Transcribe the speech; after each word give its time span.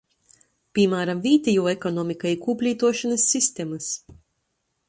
Pīmāram, 0.77 1.19
vītejuo 1.25 1.69
ekonomika 1.73 2.31
i 2.37 2.41
kūplītuošonys 2.47 3.31
sistemys. 3.35 3.93